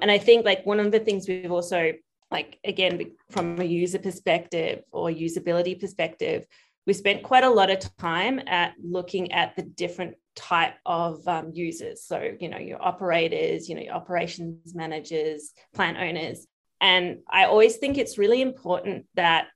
[0.02, 1.92] And I think like one of the things we've also
[2.32, 6.46] like again from a user perspective or usability perspective,
[6.86, 11.50] we spent quite a lot of time at looking at the different type of um,
[11.52, 12.04] users.
[12.04, 16.46] So you know your operators, you know your operations managers, plant owners,
[16.80, 19.48] and I always think it's really important that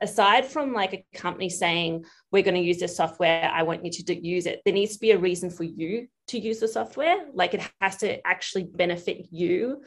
[0.00, 3.90] aside from like a company saying we're going to use this software i want you
[3.90, 6.68] to do, use it there needs to be a reason for you to use the
[6.68, 9.82] software like it has to actually benefit you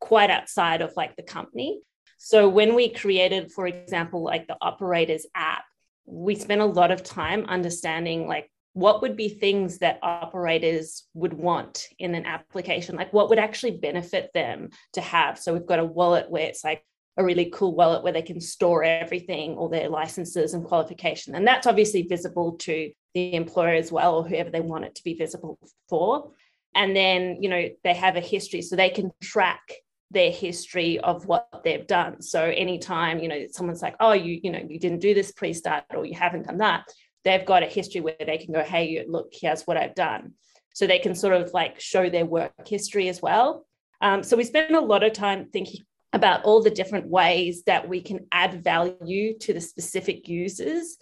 [0.00, 1.80] quite outside of like the company
[2.18, 5.64] so when we created for example like the operators app
[6.06, 11.32] we spent a lot of time understanding like what would be things that operators would
[11.32, 15.78] want in an application like what would actually benefit them to have so we've got
[15.78, 16.82] a wallet where it's like
[17.18, 21.34] a really cool wallet where they can store everything, all their licenses and qualification.
[21.34, 25.04] And that's obviously visible to the employer as well, or whoever they want it to
[25.04, 25.58] be visible
[25.88, 26.30] for.
[26.76, 29.62] And then, you know, they have a history so they can track
[30.10, 32.22] their history of what they've done.
[32.22, 35.84] So anytime, you know, someone's like, oh, you, you know, you didn't do this pre-start
[35.94, 36.88] or you haven't done that,
[37.24, 40.32] they've got a history where they can go, hey, look, here's what I've done.
[40.74, 43.66] So they can sort of like show their work history as well.
[44.00, 45.80] Um, so we spend a lot of time thinking
[46.12, 50.96] about all the different ways that we can add value to the specific users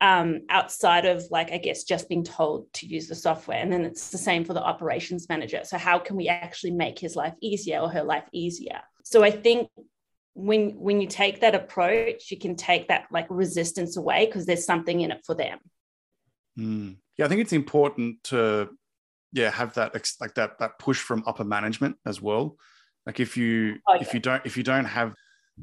[0.00, 3.58] um, outside of like i guess just being told to use the software.
[3.58, 5.60] And then it's the same for the operations manager.
[5.64, 8.80] So how can we actually make his life easier or her life easier?
[9.04, 9.68] So i think
[10.34, 14.64] when when you take that approach you can take that like resistance away because there's
[14.64, 15.58] something in it for them.
[16.58, 16.96] Mm.
[17.16, 18.68] yeah i think it's important to
[19.32, 22.56] yeah have that like that that push from upper management as well.
[23.06, 24.02] Like if you oh, yeah.
[24.02, 25.14] if you don't if you don't have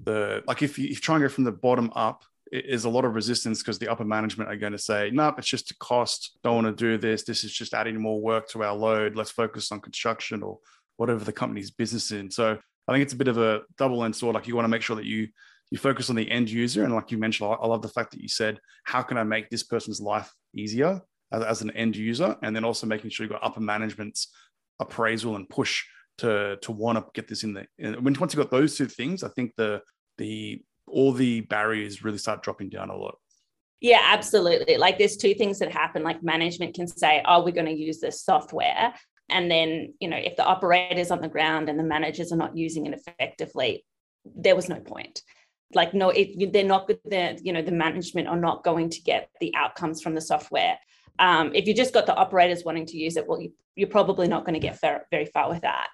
[0.04, 2.90] the like if you, if you try and go from the bottom up is a
[2.90, 5.78] lot of resistance because the upper management are going to say, nope, it's just a
[5.78, 6.38] cost.
[6.44, 7.24] Don't want to do this.
[7.24, 9.16] This is just adding more work to our load.
[9.16, 10.60] Let's focus on construction or
[10.98, 12.32] whatever the company's business in.
[12.32, 12.58] So
[12.88, 14.36] I think it's a bit of a double end sword.
[14.36, 15.28] Like you want to make sure that you
[15.70, 16.86] you focus on the end user.
[16.86, 19.50] And like you mentioned, I love the fact that you said, how can I make
[19.50, 21.02] this person's life easier
[21.34, 22.38] as, as an end user?
[22.42, 24.30] And then also making sure you've got upper management's
[24.80, 25.84] appraisal and push
[26.20, 27.68] to to want to get this in the.
[28.00, 29.82] Once you've got those two things, I think the
[30.18, 33.18] the all the barriers really start dropping down a lot.
[33.80, 34.78] Yeah, absolutely.
[34.78, 36.04] Like there's two things that happen.
[36.04, 38.94] Like management can say, oh, we're going to use this software.
[39.30, 42.58] And then, you know, if the operator's on the ground and the managers are not
[42.58, 43.86] using it effectively,
[44.26, 45.22] there was no point.
[45.74, 47.00] Like, no, it, they're not good.
[47.06, 50.80] The, you know, the management are not going to get the outcomes from the software.
[51.20, 54.28] Um, if you just got the operators wanting to use it, well, you, you're probably
[54.28, 54.80] not going to get
[55.12, 55.90] very far with that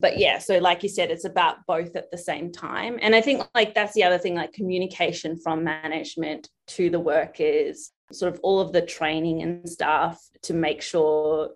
[0.00, 2.98] but yeah so like you said it's about both at the same time.
[3.02, 7.92] And i think like that's the other thing like communication from management to the workers
[8.12, 11.50] sort of all of the training and stuff to make sure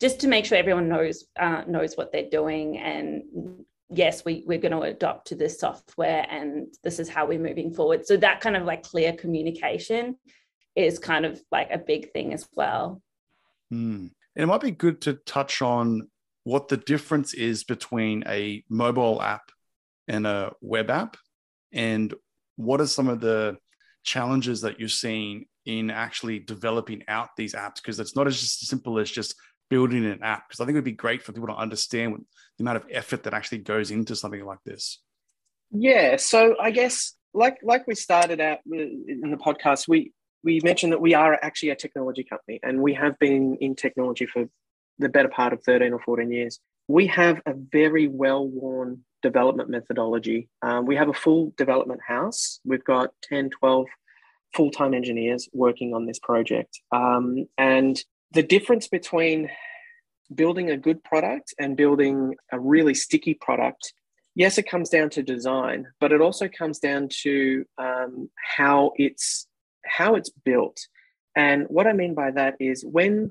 [0.00, 2.78] just to make sure everyone knows uh, knows what they're doing.
[2.78, 3.22] And
[3.90, 7.72] yes we, we're going to adopt to this software and this is how we're moving
[7.72, 8.06] forward.
[8.06, 10.16] So that kind of like clear communication
[10.74, 13.00] is kind of like a big thing as well.
[13.72, 14.10] Mm.
[14.36, 16.08] and it might be good to touch on
[16.44, 19.50] what the difference is between a mobile app
[20.08, 21.16] and a web app
[21.72, 22.14] and
[22.56, 23.56] what are some of the
[24.04, 27.76] challenges that you're seeing in actually developing out these apps?
[27.76, 29.34] Because it's not as just simple as just
[29.70, 32.20] building an app because i think it would be great for people to understand what,
[32.58, 35.00] the amount of effort that actually goes into something like this.
[35.70, 40.92] Yeah so i guess like like we started out in the podcast we we mentioned
[40.92, 44.44] that we are actually a technology company and we have been in technology for
[44.98, 46.60] the better part of 13 or 14 years.
[46.88, 50.48] We have a very well worn development methodology.
[50.62, 52.60] Um, we have a full development house.
[52.64, 53.86] We've got 10, 12
[54.54, 56.80] full time engineers working on this project.
[56.92, 58.02] Um, and
[58.32, 59.50] the difference between
[60.34, 63.92] building a good product and building a really sticky product
[64.34, 69.46] yes it comes down to design but it also comes down to um, how it's
[69.84, 70.78] how it's built
[71.36, 73.30] and what i mean by that is when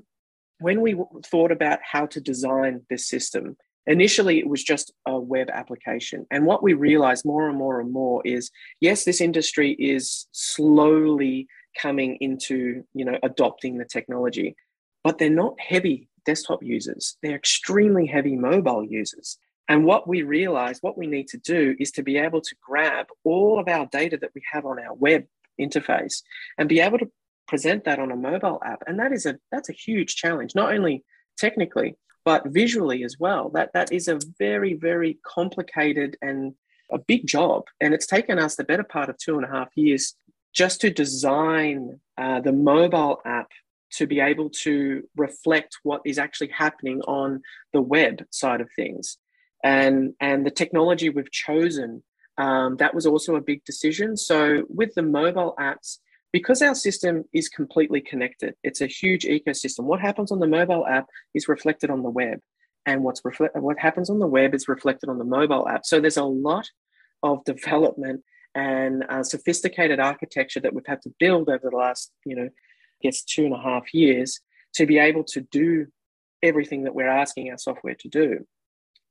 [0.58, 5.50] when we thought about how to design this system, initially it was just a web
[5.50, 6.26] application.
[6.30, 11.46] And what we realized more and more and more is yes, this industry is slowly
[11.80, 14.56] coming into, you know, adopting the technology,
[15.02, 17.16] but they're not heavy desktop users.
[17.22, 19.38] They're extremely heavy mobile users.
[19.68, 23.06] And what we realize, what we need to do is to be able to grab
[23.24, 25.24] all of our data that we have on our web
[25.60, 26.22] interface
[26.58, 27.10] and be able to
[27.46, 30.72] present that on a mobile app and that is a that's a huge challenge not
[30.72, 31.04] only
[31.36, 33.50] technically but visually as well.
[33.50, 36.54] That that is a very very complicated and
[36.90, 39.68] a big job and it's taken us the better part of two and a half
[39.74, 40.14] years
[40.54, 43.50] just to design uh, the mobile app
[43.92, 49.18] to be able to reflect what is actually happening on the web side of things.
[49.62, 52.02] And and the technology we've chosen
[52.36, 54.16] um, that was also a big decision.
[54.16, 55.98] So with the mobile apps
[56.34, 59.84] because our system is completely connected, it's a huge ecosystem.
[59.84, 62.40] What happens on the mobile app is reflected on the web,
[62.86, 65.86] and what's reflect what happens on the web is reflected on the mobile app.
[65.86, 66.68] So there's a lot
[67.22, 72.34] of development and uh, sophisticated architecture that we've had to build over the last, you
[72.34, 74.40] know, I guess two and a half years
[74.74, 75.86] to be able to do
[76.42, 78.44] everything that we're asking our software to do.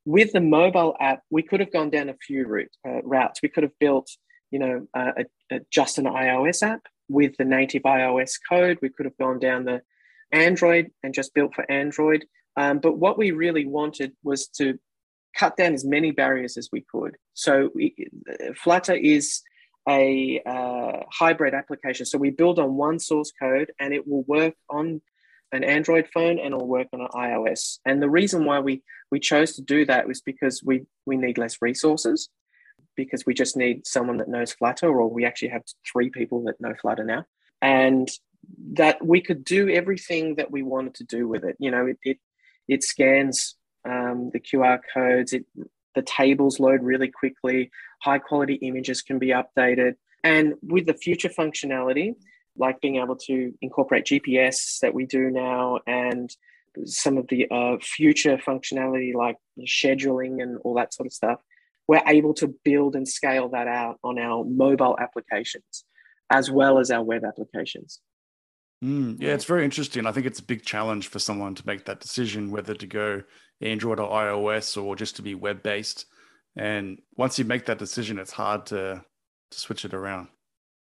[0.04, 3.42] With the mobile app, we could have gone down a few route, uh, routes.
[3.42, 4.10] We could have built,
[4.52, 8.80] you know, uh, a, a, just an iOS app with the native iOS code.
[8.82, 9.82] We could have gone down the
[10.32, 12.26] Android and just built for Android.
[12.58, 14.78] Um, but what we really wanted was to
[15.38, 17.18] cut down as many barriers as we could.
[17.34, 17.96] So we,
[18.56, 19.42] Flutter is
[19.90, 22.06] a uh, hybrid application.
[22.06, 25.02] So we build on one source code and it will work on
[25.52, 27.80] an Android phone and it'll work on an iOS.
[27.86, 31.38] And the reason why we we chose to do that was because we we need
[31.38, 32.30] less resources
[32.96, 36.60] because we just need someone that knows Flutter, or we actually have three people that
[36.60, 37.26] know Flutter now,
[37.62, 38.10] and
[38.74, 41.56] that we could do everything that we wanted to do with it.
[41.60, 42.18] You know, it it,
[42.68, 43.56] it scans
[43.86, 45.46] um, the QR codes, it
[45.96, 47.70] the tables load really quickly,
[48.02, 52.16] high quality images can be updated, and with the future functionality,
[52.58, 56.36] like being able to incorporate GPS that we do now, and
[56.86, 61.40] some of the uh, future functionality like scheduling and all that sort of stuff
[61.88, 65.86] we're able to build and scale that out on our mobile applications
[66.30, 68.00] as well as our web applications.
[68.84, 70.06] Mm, yeah, it's very interesting.
[70.06, 73.24] I think it's a big challenge for someone to make that decision whether to go
[73.62, 76.06] Android or iOS or just to be web based.
[76.56, 79.04] And once you make that decision, it's hard to,
[79.52, 80.28] to switch it around.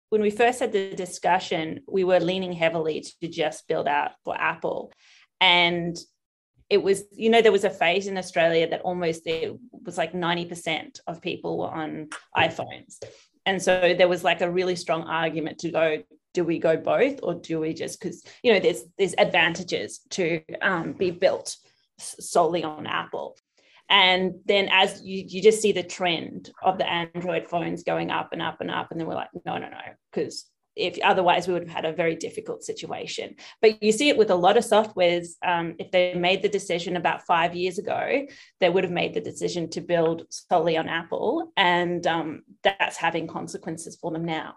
[0.10, 4.40] When we first had the discussion, we were leaning heavily to just build out for
[4.40, 4.92] Apple.
[5.42, 5.98] And
[6.70, 9.54] it was you know there was a phase in australia that almost there
[9.86, 13.02] was like 90% of people were on iphones.
[13.46, 16.04] And so there was like a really strong argument to go
[16.34, 20.42] do we go both or do we just because you know there's there's advantages to
[20.62, 21.56] um, be built
[21.98, 23.38] solely on apple.
[23.90, 28.34] And then as you, you just see the trend of the android phones going up
[28.34, 29.78] and up and up and then we're like no no no
[30.12, 30.46] because
[30.78, 33.36] if otherwise we would have had a very difficult situation.
[33.62, 35.30] But you see it with a lot of softwares.
[35.44, 38.28] Um, if they made the decision about five years ago,
[38.60, 43.28] they would have made the decision to build solely on Apple, and um, that's having
[43.28, 44.56] consequences for them now,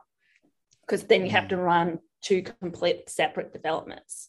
[0.82, 1.64] because then you have to mm.
[1.64, 4.28] run two complete separate developments.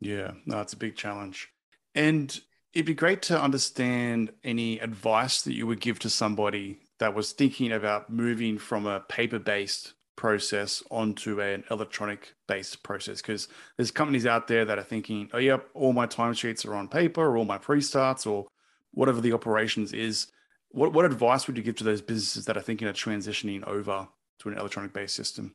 [0.00, 1.48] Yeah, no, it's a big challenge,
[1.94, 2.40] and
[2.72, 7.32] it'd be great to understand any advice that you would give to somebody that was
[7.32, 14.26] thinking about moving from a paper-based process onto an electronic based process because there's companies
[14.26, 17.44] out there that are thinking oh yep all my timesheets are on paper or all
[17.44, 18.44] my pre-starts or
[18.90, 20.26] whatever the operations is.
[20.70, 24.08] What, what advice would you give to those businesses that are thinking of transitioning over
[24.40, 25.54] to an electronic based system?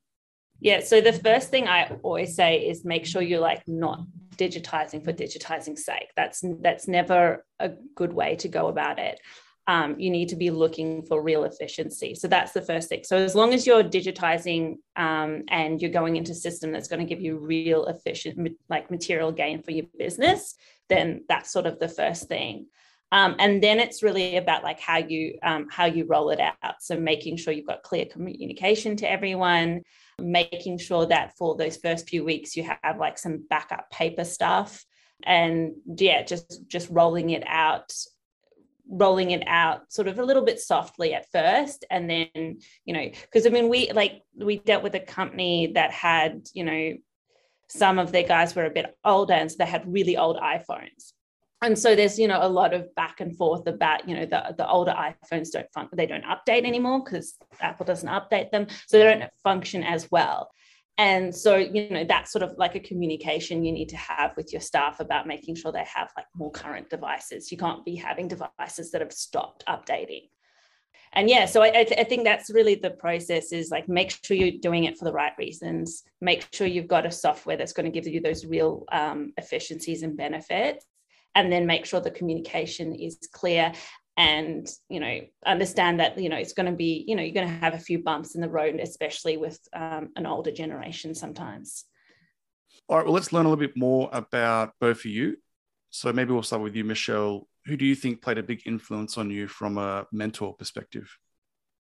[0.62, 4.06] Yeah so the first thing i always say is make sure you're like not
[4.38, 6.10] digitizing for digitizing's sake.
[6.15, 9.19] That's that's never a good way to go about it
[9.67, 12.15] um, you need to be looking for real efficiency.
[12.15, 13.04] So that's the first thing.
[13.04, 16.99] So as long as you're digitizing um, and you're going into a system that's going
[16.99, 20.56] to give you real efficient, like material gain for your business,
[20.89, 22.67] then that's sort of the first thing.
[23.13, 26.76] Um, and then it's really about like how you um, how you roll it out.
[26.82, 29.84] So making sure you've got clear communication to everyone,
[30.19, 34.84] making sure that for those first few weeks you have like some backup paper stuff
[35.26, 37.93] and yeah just just rolling it out
[38.93, 41.86] rolling it out sort of a little bit softly at first.
[41.89, 45.91] And then you know because i mean we like we dealt with a company that
[45.91, 46.93] had you know
[47.67, 51.13] some of their guys were a bit older and so they had really old iphones.
[51.62, 54.53] And so there's you know a lot of back and forth about you know the,
[54.58, 58.67] the older iphones don't fun- they don't update anymore because apple doesn't update them.
[58.88, 60.51] So they don't function as well
[60.97, 64.51] and so you know that's sort of like a communication you need to have with
[64.53, 67.51] your staff about making sure they have like more current devices.
[67.51, 70.29] You can't be having devices that have stopped updating.
[71.15, 74.60] And yeah so I, I, think that's really the process is like make sure you're
[74.62, 76.03] doing it for the right reasons.
[76.21, 80.03] Make sure you've got a software that's going to give you those real um, efficiencies
[80.03, 80.86] and benefits.
[81.36, 83.73] And then make sure the communication is clear
[84.17, 87.47] and you know understand that you know it's going to be you know you're going
[87.47, 91.86] to have a few bumps in the road especially with um, an older generation sometimes.
[92.88, 95.38] All right well let's learn a little bit more about both of you.
[95.89, 97.47] So maybe we'll start with you michelle.
[97.65, 101.10] Who do you think played a big influence on you from a mentor perspective?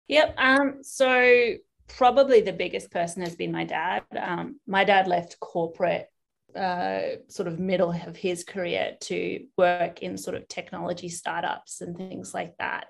[0.07, 1.55] Yep um, so
[1.87, 4.03] probably the biggest person has been my dad.
[4.17, 6.09] Um, my dad left corporate
[6.57, 11.95] uh, sort of middle of his career to work in sort of technology startups and
[11.95, 12.87] things like that.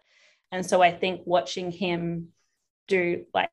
[0.51, 2.29] And so I think watching him
[2.87, 3.49] do like,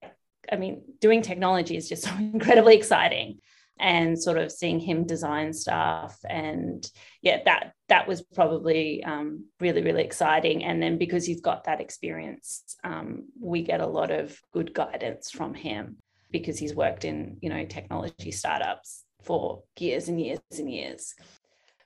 [0.50, 3.40] I mean, doing technology is just so incredibly exciting
[3.81, 6.17] and sort of seeing him design stuff.
[6.29, 6.88] And
[7.21, 10.65] yeah that that was probably um, really really exciting.
[10.65, 15.31] And then because he's got that experience um, we get a lot of good guidance
[15.31, 15.96] from him
[16.31, 21.14] because he's worked in you know technology startups for years and years and years.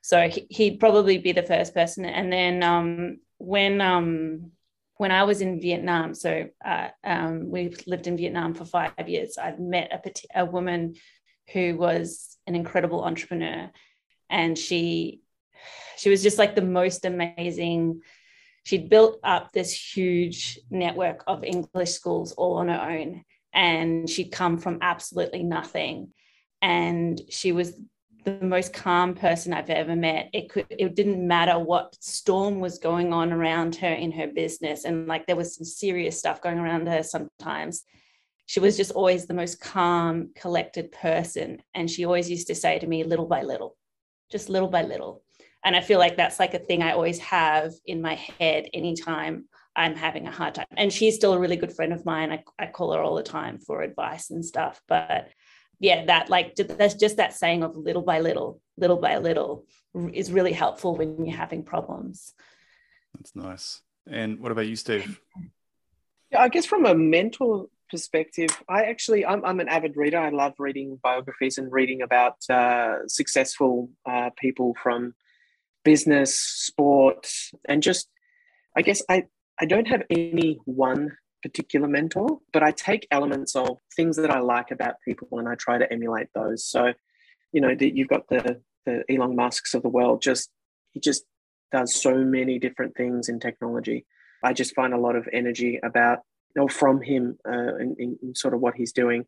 [0.01, 2.05] So he, would probably be the first person.
[2.05, 4.51] And then um, when um,
[4.97, 9.37] when I was in Vietnam, so uh, um, we lived in Vietnam for five years.
[9.37, 10.95] I met a, a woman
[11.53, 13.71] who was an incredible entrepreneur,
[14.29, 15.21] and she
[15.97, 18.01] she was just like the most amazing
[18.63, 23.23] she'd built up this huge network of English schools all on her own.
[23.51, 26.13] And she'd come from absolutely nothing.
[26.61, 27.73] And she was
[28.25, 30.29] the most calm person I've ever met.
[30.33, 34.85] It could it didn't matter what storm was going on around her in her business.
[34.85, 37.83] And like there was some serious stuff going around her sometimes.
[38.45, 41.61] She was just always the most calm, collected person.
[41.75, 43.77] And she always used to say to me, little by little,
[44.31, 45.23] just little by little
[45.63, 49.45] and i feel like that's like a thing i always have in my head anytime
[49.75, 52.43] i'm having a hard time and she's still a really good friend of mine i,
[52.57, 55.29] I call her all the time for advice and stuff but
[55.79, 59.65] yeah that like that's just that saying of little by little little by little
[60.13, 62.33] is really helpful when you're having problems.
[63.15, 63.81] That's nice.
[64.07, 65.19] And what about you steve?
[66.31, 70.19] Yeah i guess from a mental perspective i actually i'm, I'm an avid reader.
[70.19, 75.15] I love reading biographies and reading about uh, successful uh, people from
[75.83, 77.27] business, sport,
[77.67, 78.09] and just,
[78.75, 79.25] I guess I,
[79.59, 84.39] I don't have any one particular mentor, but I take elements of things that I
[84.39, 86.65] like about people and I try to emulate those.
[86.65, 86.93] So,
[87.51, 90.21] you know, that you've got the the Elon Musk's of the world.
[90.21, 90.49] Just
[90.91, 91.23] he just
[91.71, 94.05] does so many different things in technology.
[94.43, 96.19] I just find a lot of energy about
[96.57, 99.25] or from him uh, in, in sort of what he's doing.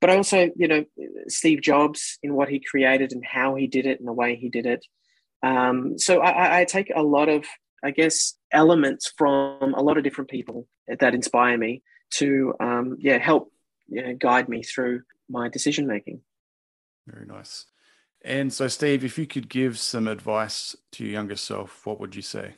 [0.00, 0.84] But I also, you know,
[1.28, 4.48] Steve Jobs in what he created and how he did it and the way he
[4.48, 4.84] did it.
[5.42, 7.44] Um, so I, I take a lot of,
[7.84, 11.82] I guess, elements from a lot of different people that inspire me
[12.14, 13.52] to, um, yeah, help
[13.88, 16.20] you know, guide me through my decision making.
[17.06, 17.66] Very nice.
[18.24, 22.16] And so, Steve, if you could give some advice to your younger self, what would
[22.16, 22.54] you say?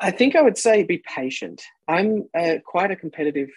[0.00, 1.62] I think I would say be patient.
[1.88, 3.48] I'm uh, quite a competitive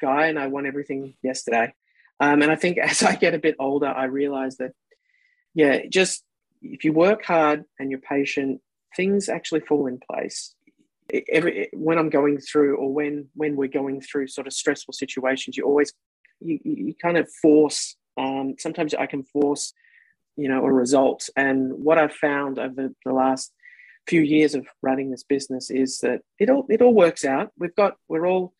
[0.00, 1.74] guy and I want everything yesterday.
[2.20, 4.72] Um, and I think as I get a bit older, I realize that,
[5.54, 6.24] yeah, just
[6.62, 8.60] if you work hard and you're patient,
[8.94, 10.54] things actually fall in place.
[11.32, 15.56] Every when I'm going through, or when when we're going through sort of stressful situations,
[15.56, 15.92] you always
[16.40, 17.96] you, you kind of force.
[18.18, 19.72] Um, sometimes I can force,
[20.36, 21.28] you know, a result.
[21.36, 23.52] And what I've found over the last
[24.08, 27.50] few years of running this business is that it all it all works out.
[27.58, 28.54] We've got we're all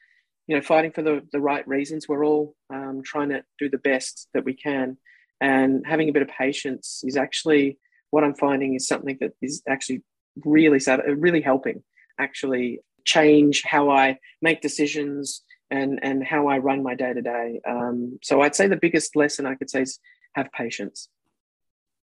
[0.47, 2.09] you know fighting for the the right reasons.
[2.09, 4.99] We're all um, trying to do the best that we can,
[5.41, 7.79] and having a bit of patience is actually
[8.11, 10.03] what I'm finding is something that is actually
[10.45, 11.83] really sad, uh, really helping
[12.19, 17.61] actually change how I make decisions and and how I run my day to day.
[18.23, 19.99] So I'd say the biggest lesson I could say is
[20.35, 21.09] have patience.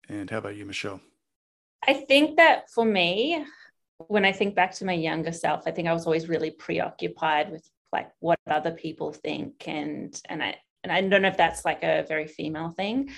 [0.09, 1.01] And how about you, Michelle?
[1.87, 3.45] I think that for me,
[4.09, 7.51] when I think back to my younger self, I think I was always really preoccupied
[7.51, 11.65] with like what other people think and and I and I don't know if that's
[11.65, 13.11] like a very female thing,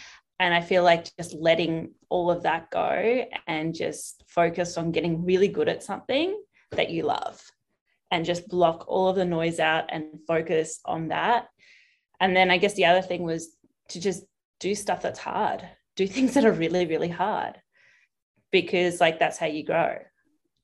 [0.42, 5.24] and I feel like just letting all of that go and just focus on getting
[5.24, 6.36] really good at something
[6.72, 7.40] that you love
[8.10, 11.46] and just block all of the noise out and focus on that.
[12.18, 13.56] And then I guess the other thing was
[13.90, 14.24] to just
[14.58, 15.62] do stuff that's hard,
[15.94, 17.54] do things that are really, really hard
[18.50, 19.96] because like that's how you grow.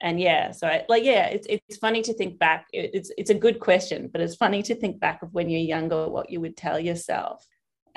[0.00, 2.66] And yeah, so I, like yeah, it's it's funny to think back.
[2.72, 6.08] It's it's a good question, but it's funny to think back of when you're younger,
[6.08, 7.46] what you would tell yourself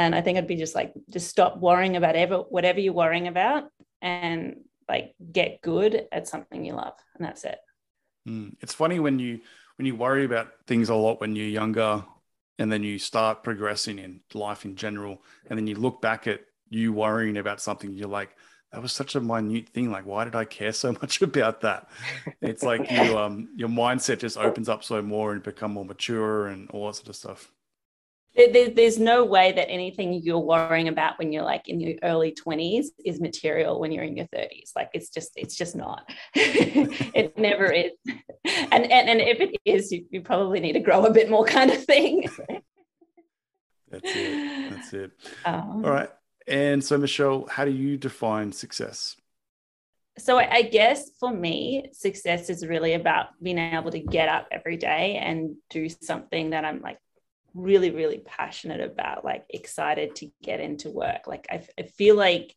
[0.01, 3.27] and I think I'd be just like, just stop worrying about ever whatever you're worrying
[3.27, 3.65] about
[4.01, 4.55] and
[4.89, 6.93] like get good at something you love.
[7.15, 7.59] And that's it.
[8.27, 8.55] Mm.
[8.61, 9.41] It's funny when you
[9.77, 12.03] when you worry about things a lot when you're younger
[12.59, 16.41] and then you start progressing in life in general and then you look back at
[16.69, 18.35] you worrying about something you're like
[18.71, 21.89] that was such a minute thing like why did i care so much about that
[22.41, 26.47] it's like you um your mindset just opens up so more and become more mature
[26.47, 27.51] and all that sort of stuff
[28.35, 32.87] there's no way that anything you're worrying about when you're like in your early 20s
[33.03, 36.09] is material when you're in your 30s like it's just it's just not.
[37.13, 37.91] It never is.
[38.45, 41.45] And, and and if it is you, you probably need to grow a bit more
[41.45, 42.29] kind of thing.
[43.89, 44.71] That's it.
[44.71, 45.11] That's it.
[45.45, 46.09] Um, all right.
[46.47, 49.15] And so michelle how do you define success?
[50.17, 54.77] So I guess for me, success is really about being able to get up every
[54.77, 56.99] day and do something that I'm like
[57.53, 61.27] really really passionate about like excited to get into work.
[61.27, 62.55] Like I, I feel like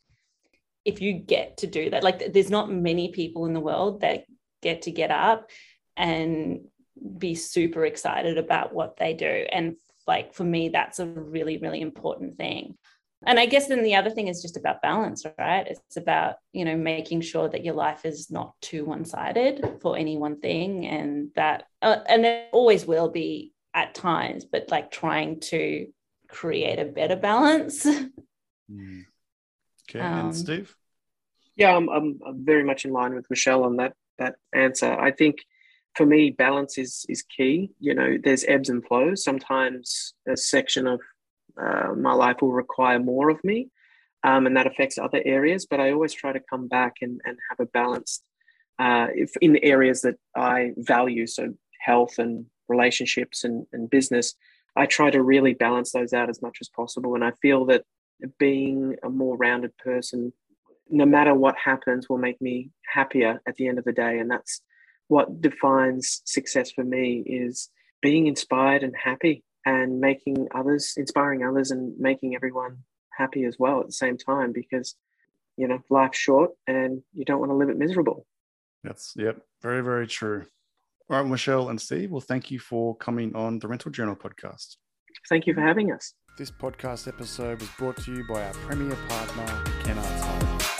[0.84, 4.24] if you get to do that like there's not many people in the world that
[4.62, 5.50] get to get up
[5.96, 6.60] and
[7.18, 9.46] be super excited about what they do.
[9.50, 9.76] And
[10.06, 12.76] like for me that's a really really important thing.
[13.26, 15.66] And i guess then the other thing is just about balance right?
[15.66, 20.16] It's about you know making sure that your life is not too one-sided for any
[20.16, 25.40] one thing and that uh, and it always will be at times, but like trying
[25.40, 25.88] to
[26.28, 27.86] create a better balance.
[28.72, 29.04] Mm.
[29.90, 30.74] Okay, um, and Steve?
[31.54, 34.90] Yeah, I'm, I'm, I'm very much in line with Michelle on that that answer.
[34.90, 35.36] I think
[35.94, 37.72] for me, balance is is key.
[37.78, 39.22] You know, there's ebbs and flows.
[39.22, 41.00] Sometimes a section of
[41.60, 43.68] uh, my life will require more of me,
[44.22, 45.66] um, and that affects other areas.
[45.66, 48.24] But I always try to come back and, and have a balanced
[48.78, 54.34] uh, if in the areas that I value, so health and relationships and, and business.
[54.76, 57.84] I try to really balance those out as much as possible, and I feel that
[58.38, 60.32] being a more rounded person,
[60.90, 64.30] no matter what happens, will make me happier at the end of the day, and
[64.30, 64.62] that's
[65.08, 71.70] what defines success for me is being inspired and happy and making others inspiring others
[71.70, 72.78] and making everyone
[73.16, 74.96] happy as well at the same time because
[75.56, 78.26] you know life's short and you don't want to live it miserable.
[78.82, 80.46] That's yep very very true
[81.10, 84.76] all right michelle and steve well thank you for coming on the rental journal podcast.
[85.28, 86.14] Thank you for having us.
[86.38, 89.46] This podcast episode was brought to you by our premier partner
[89.84, 90.73] Kennards Hire